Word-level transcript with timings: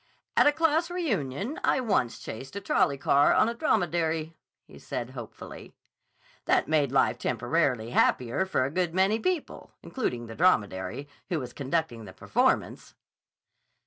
"At 0.35 0.47
a 0.47 0.51
class 0.51 0.89
reunion 0.89 1.59
I 1.63 1.79
once 1.79 2.17
chased 2.17 2.55
a 2.55 2.59
trolley 2.59 2.97
car 2.97 3.35
on 3.35 3.47
a 3.47 3.53
dromedary," 3.53 4.33
he 4.65 4.79
said 4.79 5.11
hopefully. 5.11 5.75
"That 6.45 6.67
made 6.67 6.91
life 6.91 7.19
temporarily 7.19 7.91
happier 7.91 8.47
for 8.47 8.65
a 8.65 8.71
good 8.71 8.95
many 8.95 9.19
people, 9.19 9.73
including 9.83 10.25
the 10.25 10.33
dromedary, 10.33 11.07
who 11.29 11.39
was 11.39 11.53
conducting 11.53 12.05
the 12.05 12.13
performance." 12.13 12.95